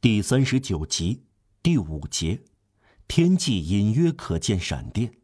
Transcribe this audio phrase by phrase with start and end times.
[0.00, 1.24] 第三十九集
[1.60, 2.44] 第五节，
[3.08, 5.14] 天际隐约可见闪电。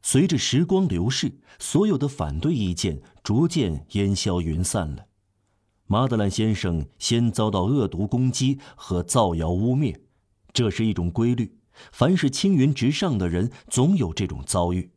[0.00, 5.08] 随着时光流逝，所有的反对意见逐渐烟消云散了。
[5.86, 9.98] 马德兰先生先遭到恶毒攻击和造谣污蔑，
[10.52, 11.58] 这是一种规律。
[11.90, 14.92] 凡是青云直上的人，总有这种遭遇。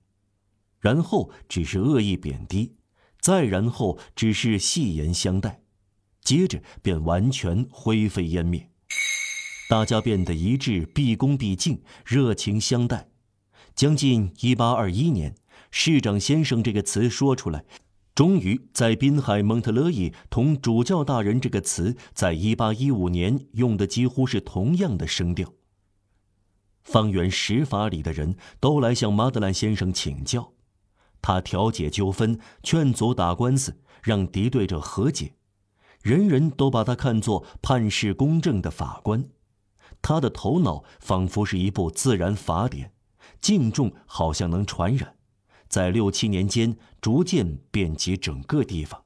[0.80, 2.76] 然后只是恶意贬低，
[3.20, 5.61] 再然后只是戏言相待。
[6.24, 8.70] 接着便完全灰飞烟灭，
[9.68, 13.10] 大家变得一致，毕恭毕敬，热情相待。
[13.75, 15.36] 将近一八二一年
[15.71, 17.65] ，“市长先生”这个词说出来，
[18.14, 25.54] 终于在滨海蒙特勒伊同“主教大人”这个词，在一八一五年用的几乎是同样的声调。
[26.84, 30.54] 方圆十法里的人都来向马德兰先生请教，
[31.21, 35.34] 他调解纠纷，劝阻打官司，让敌对者和解。
[36.02, 39.23] 人人都把他看作判事公正的法官，
[40.02, 42.92] 他的头脑仿佛是一部自然法典，
[43.39, 45.16] 敬重好像能传染，
[45.67, 49.03] 在六七年间逐渐遍及整个地方。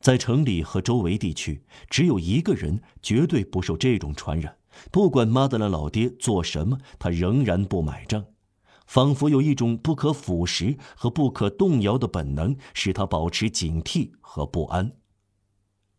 [0.00, 4.56] 在城里和周围地区，只有一个人绝对不受这种传染，
[4.90, 8.24] 不管马德兰老爹做什么，他仍然不买账，
[8.86, 14.92] 仿佛有一种不可腐蚀和不可动摇的本能，使他保持警惕和不安。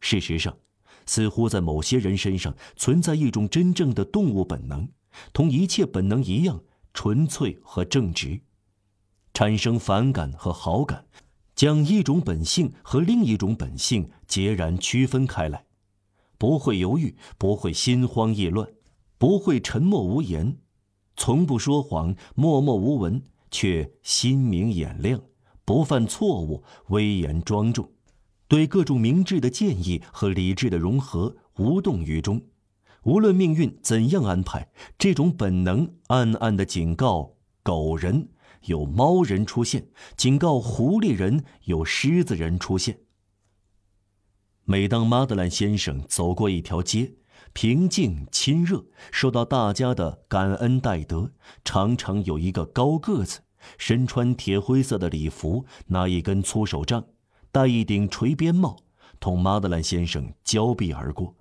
[0.04, 0.58] 事实上，
[1.06, 4.90] 似乎在某些人身上存在一种真正的动物本能，
[5.32, 6.62] 同一切本能一样
[6.94, 8.42] 纯粹和正直，
[9.34, 11.06] 产生反感和好感，
[11.56, 15.64] 将一种本性和另一种本性截然区分开来，
[16.38, 18.68] 不会犹豫，不会心慌意乱，
[19.18, 20.58] 不会沉默无言，
[21.16, 25.22] 从不说谎，默默无闻，却心明眼亮，
[25.64, 27.90] 不犯错误，威严庄重。
[28.48, 32.42] 对各种明智的建议和理智的融合无动于衷，
[33.04, 38.30] 无论命运怎样安排，这种本能暗暗的警告狗人
[38.66, 43.00] 有猫人出现，警告狐狸人有狮子人出现。
[44.66, 47.16] 每当马德兰先生走过一条街，
[47.52, 51.32] 平静亲热，受到大家的感恩戴德，
[51.66, 53.42] 常常有一个高个子，
[53.78, 57.06] 身穿铁灰色的礼服，拿一根粗手杖。
[57.54, 58.76] 戴一顶垂边帽，
[59.20, 61.36] 同马德兰先生交臂而过，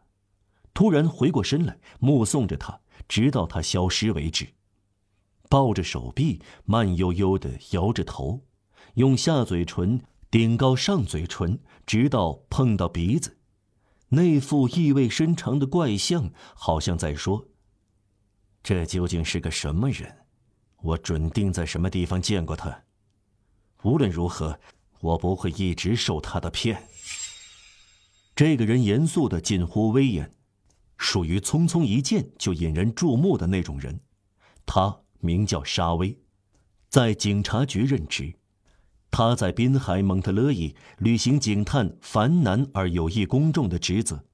[0.74, 2.78] 突然回过身来，目送着他，
[3.08, 4.46] 直到他消失为止。
[5.48, 8.42] 抱着手臂，慢悠悠地摇着头，
[8.96, 13.38] 用下嘴唇顶高上嘴唇，直到碰到鼻子。
[14.10, 17.46] 那副意味深长的怪相，好像在说
[18.62, 20.26] ：“这究竟是个什么人？
[20.82, 22.82] 我准定在什么地方见过他。
[23.84, 24.60] 无论如何。”
[25.02, 26.88] 我不会一直受他的骗。
[28.34, 30.32] 这个人严肃的近乎威严，
[30.96, 34.00] 属于匆匆一见就引人注目的那种人。
[34.64, 36.18] 他名叫沙威，
[36.88, 38.34] 在警察局任职。
[39.10, 44.24] 他在滨海蒙特勒伊履行警探繁难而有益公众的职责。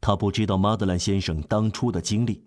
[0.00, 2.44] 他不知道马德兰先生当初的经历。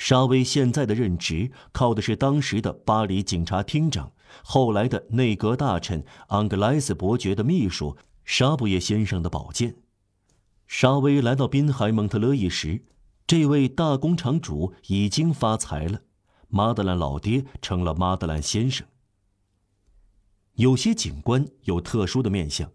[0.00, 4.10] 沙威现在的任职靠的是当时的巴黎警察厅长。
[4.42, 7.94] 后来的内阁大臣昂格莱斯伯爵的秘书
[8.24, 9.76] 沙布耶先生的宝剑。
[10.66, 12.82] 沙威来到滨海蒙特勒伊时，
[13.26, 16.00] 这位大工厂主已经发财了，
[16.48, 18.86] 马德兰老爹成了马德兰先生。
[20.54, 22.72] 有些警官有特殊的面相，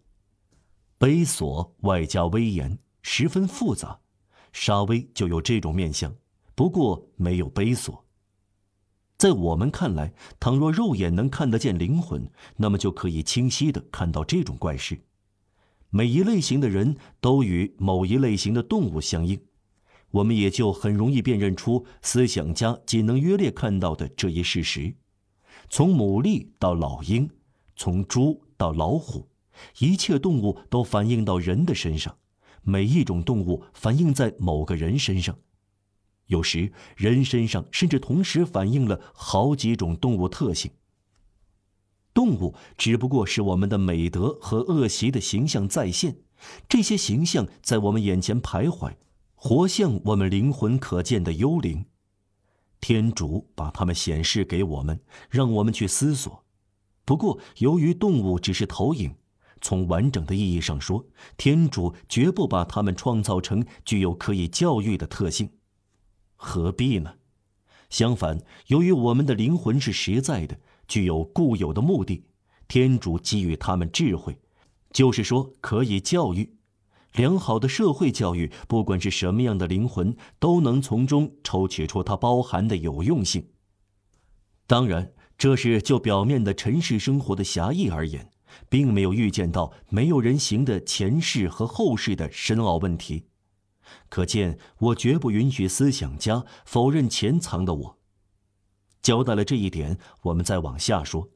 [1.00, 4.02] 猥琐外加威严，十分复杂。
[4.54, 6.14] 沙威就有这种面相，
[6.56, 8.04] 不过没有悲锁。
[9.18, 15.00] 在我们看来，倘若肉眼能看得见灵魂，那么就可以清晰地看到这种怪事。
[15.90, 19.40] 每一类型的人都与某一类型的动物相应，
[20.12, 24.94] 我们也就很容易辨认出思想家仅能约略看到的这一事实。
[25.70, 27.30] 从牡蛎到老鹰，
[27.78, 29.30] 从猪到老虎，
[29.80, 32.18] 一切动物都反映到人的身上，
[32.64, 35.38] 每一种动物反映在某个人身上。
[36.28, 40.72] 有时，人身上甚至同时反映了好几种动物特性。
[42.14, 46.18] 动物只不过是我们的美德和恶习的形象再现，
[46.70, 48.94] 这些形象在我们眼前徘徊，
[49.36, 51.86] 活像我们灵魂可见的幽灵。
[52.80, 56.44] 天主把它们显示给我们，让我们去思索。
[57.04, 59.16] 不过，由于动物只是投影，
[59.60, 61.06] 从完整的意义上说，
[61.36, 65.50] 天主绝不把它们创造成具有可以教育的特性。
[66.46, 67.16] 何必呢？
[67.90, 72.24] 相反，由于我们的灵魂是实在的，具有固有的目的，
[72.68, 74.38] 天主给予他们智慧，
[74.92, 76.56] 就是说可以教育。
[77.14, 83.48] 良好的社会教育，不管是什么样的灵魂，都能从中抽取出它包含的有用性。
[84.68, 88.30] 当然，这是就表面的尘世生活的狭义而言，
[88.70, 93.26] 并没有预见到没有人行的前世和后世的深奥问题。
[94.10, 97.98] 可见，我绝不允许思想家否认潜藏的我。
[99.02, 101.30] 交代了这一点，我们再往下说。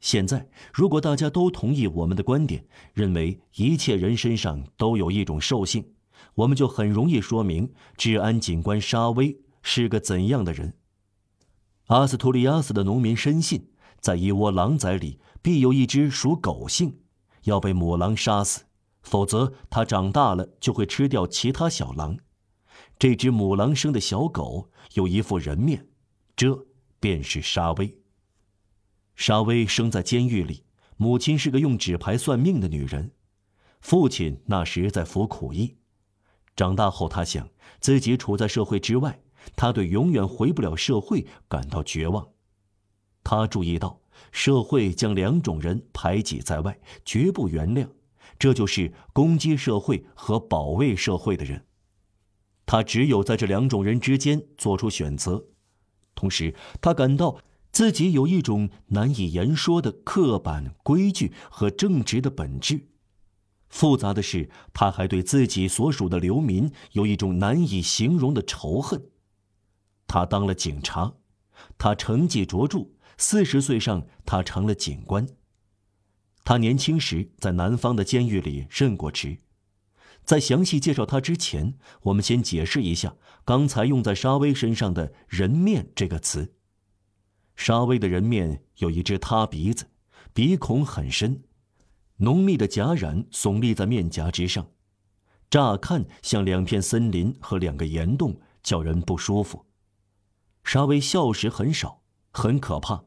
[0.00, 5.94] 现在，如果大家都同意我们的观点，认为一切人身上都有一种兽性，
[6.34, 10.74] 我们就很容易说明治安警官沙威是个怎样的人。
[11.86, 16.98] 阿斯图里亚斯的农民深信，在一窝狼崽里必有一只属狗性，
[17.44, 18.63] 要被母狼杀死，
[19.04, 22.18] 否则它长大了就会吃掉其他小狼。
[22.98, 25.86] 这只母狼生的小狗有一副人面，
[26.34, 26.66] 这
[26.98, 27.98] 便是沙威。
[29.14, 30.64] 沙威生在监狱里，
[30.96, 33.12] 母亲是个用纸牌算命的女人，
[33.80, 35.76] 父亲那时在服苦役。
[36.56, 37.48] 长大后，他想
[37.80, 39.20] 自己处在社会之外，
[39.54, 42.26] 他对永远回不了社会感到绝望。
[43.22, 44.00] 他注意到
[44.30, 47.88] 社会将两种人排挤在外，绝不原谅，
[48.38, 51.66] 这就是攻击社会和保卫社会的人。
[52.66, 55.44] 他只有在这两种人之间做出选择，
[56.14, 57.38] 同时他感到。
[57.74, 62.86] 自己有一种难以言说的刻板规矩和正直的本质。
[63.68, 69.10] 复杂的是，他还对自己所属的流民有一种难以形容的仇恨。
[70.06, 71.14] 他当了警察，
[71.76, 75.26] 他成绩卓著，四十岁上他成了警官。
[76.44, 79.38] 他年轻时在南方的监狱里任过职。
[80.22, 86.54] 在详细介绍他之前，我们先解释一下刚才用在沙威身上的人面这个词。
[87.56, 89.86] 沙威的人面有一只塌鼻子，
[90.32, 91.44] 鼻孔很深，
[92.16, 94.66] 浓密的颊染耸立在面颊之上，
[95.50, 99.66] 乍看像两片森林和两个岩洞，叫人不舒服。
[100.64, 102.02] 沙威笑时很少，
[102.32, 103.04] 很可怕，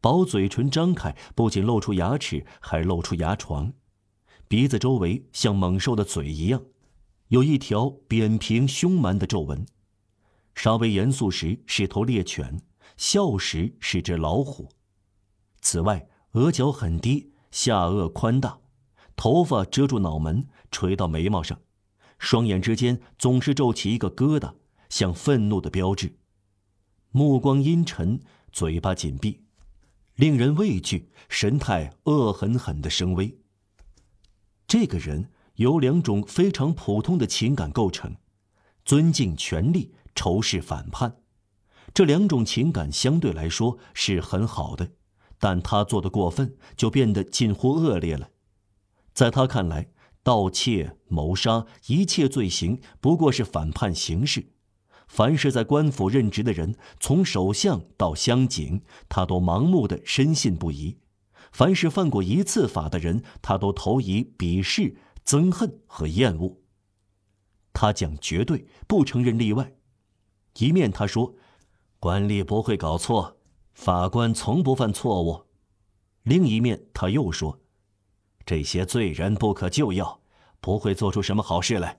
[0.00, 3.72] 薄嘴唇张开，不仅露出牙齿，还露出牙床，
[4.46, 6.62] 鼻子周围像猛兽的嘴一样，
[7.28, 9.66] 有一条扁平凶蛮的皱纹。
[10.54, 12.62] 稍微严肃时是头猎犬。
[12.96, 14.68] 笑时是只老虎。
[15.60, 18.58] 此外，额角很低，下颚宽大，
[19.14, 21.60] 头发遮住脑门，垂到眉毛上，
[22.18, 24.52] 双眼之间总是皱起一个疙瘩，
[24.88, 26.18] 像愤怒的标志。
[27.12, 28.18] 目光阴沉，
[28.50, 29.44] 嘴巴紧闭，
[30.18, 33.38] 令人畏惧，神态恶狠狠的声威。
[34.66, 38.16] 这个人由两种非常普通的情感构成：
[38.84, 41.18] 尊敬权力，仇视反叛。
[41.94, 44.90] 这两种情感相对来说是很好的，
[45.38, 48.30] 但他做的过分，就变得近乎恶劣了。
[49.14, 49.92] 在他看来，
[50.24, 54.50] 盗窃、谋杀一切罪行不过是反叛形式。
[55.08, 60.98] 凡是在官府任职的人，从首相到乡警，他都盲目的深信不疑；
[61.50, 66.60] 凡是犯过一次法的人，他都投以鄙视、憎恨和厌恶。
[67.72, 69.72] 他讲绝对，不承认例外。
[70.58, 71.34] 一面他说。
[72.00, 73.38] 官吏不会搞错，
[73.74, 75.46] 法官从不犯错误。
[76.22, 77.58] 另一面，他又说
[78.46, 80.20] ：“这些罪人不可救药，
[80.60, 81.98] 不会做出什么好事来。”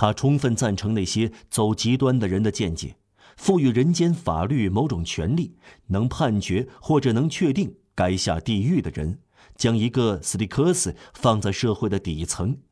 [0.00, 2.96] 他充分赞成那些走极端的人的见解，
[3.36, 5.58] 赋予人间法律某种权利，
[5.88, 9.20] 能判决或者能确定该下地狱的人，
[9.56, 12.62] 将一个斯蒂克斯放在社会的底层。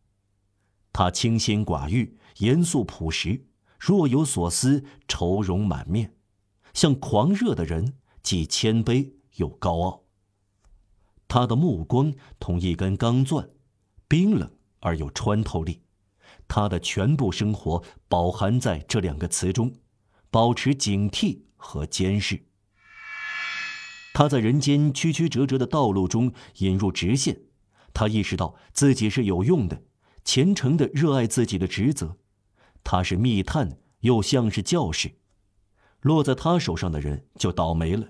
[0.91, 3.45] 他清心寡欲，严肃朴实。
[3.79, 6.15] 若有所思，愁容满面，
[6.73, 10.05] 像狂热的人，既谦卑又高傲。
[11.29, 13.51] 他的目光同一根钢钻，
[14.09, 14.51] 冰冷
[14.81, 15.83] 而又穿透力。
[16.49, 19.73] 他的全部生活饱含在这两个词中：
[20.31, 22.47] 保持警惕和监视。
[24.15, 27.43] 他在人间曲曲折折的道路中引入直线。
[27.95, 29.83] 他意识到自己是有用的，
[30.25, 32.17] 虔诚的热爱自己的职责。
[32.83, 35.17] 他是密探，又像是教士，
[36.01, 38.09] 落在他手上的人就倒霉了。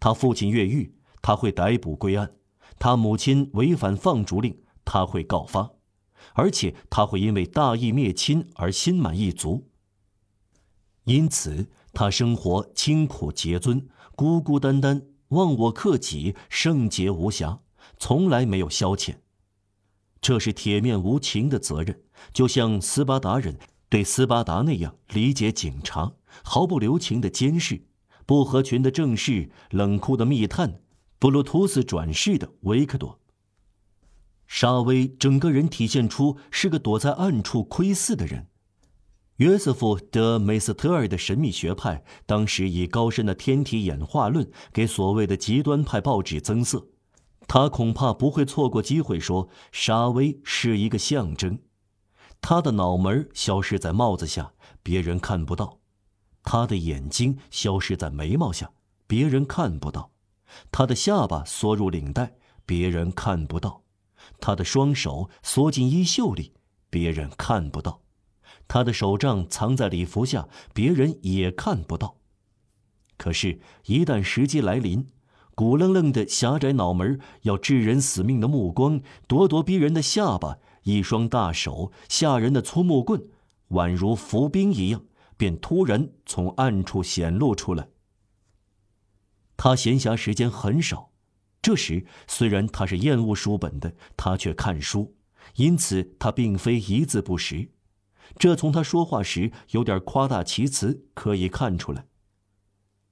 [0.00, 2.28] 他父亲越狱，他会逮捕归案；
[2.78, 5.70] 他母亲违反放逐令，他会告发，
[6.34, 9.66] 而且他会因为大义灭亲而心满意足。
[11.04, 17.60] 因此，他生活清苦节尊，孤孤单单，忘我克己，圣洁无瑕，
[17.98, 19.16] 从来没有消遣。
[20.20, 22.00] 这是铁面无情的责任，
[22.32, 23.58] 就像斯巴达人。
[23.90, 27.84] 对斯巴达那样理解警察，毫不留情的监视，
[28.26, 30.80] 不合群的正士，冷酷的密探，
[31.20, 33.20] 布鲁图斯转世的维克多。
[34.46, 38.48] 沙威整个人体现出是个躲在暗处窥伺的人。
[39.38, 46.86] 约瑟夫·德·梅斯特尔的神秘学派当时以高深的天体演化论给所谓的极端派报纸增色，
[47.48, 51.58] 他恐怕不会错过机会说沙威是一个象征。
[52.40, 55.80] 他的脑门消失在帽子下，别人看不到；
[56.44, 58.70] 他的眼睛消失在眉毛下，
[59.06, 60.10] 别人看不到；
[60.70, 63.82] 他的下巴缩入领带，别人看不到；
[64.40, 66.52] 他的双手缩进衣袖里，
[66.90, 68.00] 别人看不到；
[68.66, 72.16] 他的手杖藏在礼服下，别人也看不到。
[73.16, 75.06] 可是，一旦时机来临，
[75.54, 80.58] 骨愣愣的狭窄脑门要致人死命的目光，咄咄逼人的下巴。
[80.82, 83.22] 一双大手，吓人的粗木棍，
[83.70, 85.02] 宛如伏兵一样，
[85.38, 87.88] 便突然从暗处显露出来。
[89.56, 91.10] 他闲暇时间很少，
[91.64, 95.16] 这时虽然他是厌恶书本的，他却看书，
[95.56, 97.70] 因此他并非一字不识。
[98.36, 102.04] 这从他说话时有点夸大其词可以看出来。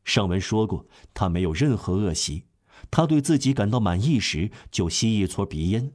[0.05, 2.45] 上文说过，他没有任何恶习，
[2.91, 5.95] 他对自己感到满意时就吸一撮鼻烟。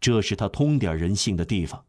[0.00, 1.84] 这是他通点人性的地方。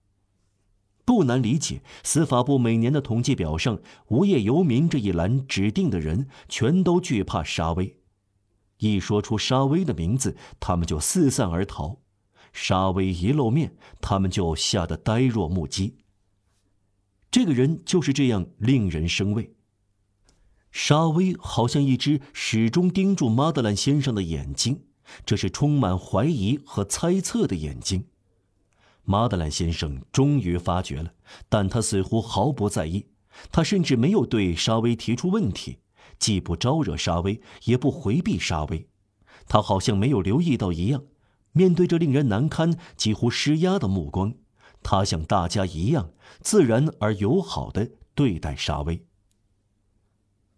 [1.05, 8.00] 不难理解，司法部每年的统计表上，无业游民这一栏指定的人，全都惧怕沙威。
[8.81, 11.99] 一说出沙威的名字，他们就四散而逃；
[12.51, 15.97] 沙威一露面，他们就吓得呆若木鸡。
[17.29, 19.53] 这个人就是这样令人生畏。
[20.71, 24.83] 沙威好像一只始终盯住马德兰先生的眼睛。
[25.25, 28.05] 这是充满怀疑和猜测的眼睛。
[29.03, 31.13] 马德兰先生终于发觉了，
[31.49, 33.07] 但他似乎毫不在意。
[33.51, 35.79] 他甚至没有对沙威提出问题，
[36.21, 38.87] 既不招惹沙威，也不回避沙威。
[39.45, 41.03] 他好像没有留意到一样。
[41.51, 44.35] 面对这令人难堪、几乎施压的目光，
[44.81, 49.05] 他像大家一样自然而友好的对待沙威。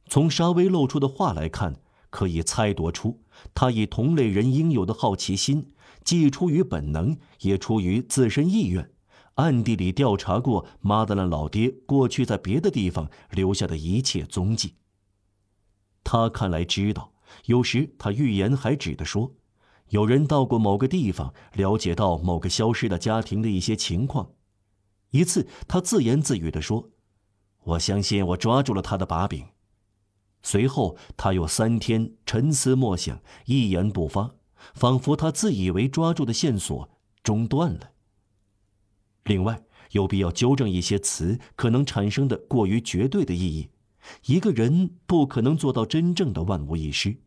[0.08, 1.82] 从沙威露出的话来看。
[2.14, 3.24] 可以猜度出，
[3.56, 8.92] 他以同类人应有的好奇心，既出于本能，也出于自身意愿，
[9.34, 14.76] 暗地里调查过马德兰老爹过去在别的地方留下的一切踪迹。
[16.04, 17.14] 他看来知道，
[17.46, 19.34] 有时他预言还指的说，
[19.90, 24.32] 有人到过某个地方，了解到某个消失的家庭的一些情况。
[25.12, 26.90] 一次，他自言自语的说
[27.64, 29.48] ：“我相信我抓住了他的把柄。”
[30.42, 34.36] 随后，他又三天沉思默想，一言不发，
[34.74, 36.90] 仿佛他自以为抓住的线索
[37.24, 37.92] 中断了。
[39.24, 43.70] 另外，有必要纠正一些词可能产生的过于绝对的意义。
[44.26, 47.18] 一个人不可能做到真正的万无一失，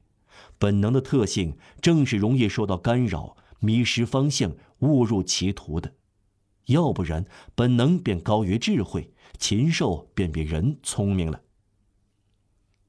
[0.59, 5.95] 本能的特性正是容易受到干扰、迷失方向、误入歧途的。
[6.67, 11.43] 要不然，本能便高于智慧，禽兽便比人聪明了。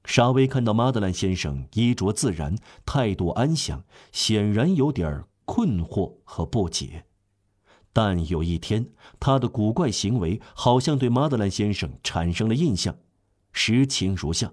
[0.03, 7.05] 沙威看到马德兰先生衣着自然，态度安详，显然有点困惑和不解。
[7.93, 8.89] 但有一天，
[9.19, 12.95] 他的古怪行为好像对马德兰先生产生了印象。
[13.51, 14.51] 实情如下：